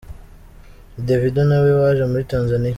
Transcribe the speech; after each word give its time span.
I, 0.99 1.01
Davido 1.07 1.41
na 1.49 1.57
Waje 1.79 2.03
muri 2.11 2.23
Tanzania. 2.31 2.69